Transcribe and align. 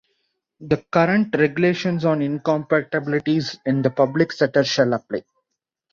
The 0.61 0.77
current 0.91 1.35
regulations 1.37 2.05
on 2.05 2.17
the 2.21 2.25
incompatibilities 2.25 3.59
in 3.67 3.83
the 3.83 3.91
public 3.91 4.31
sector 4.31 4.63
shall 4.63 4.91
apply. 4.93 5.21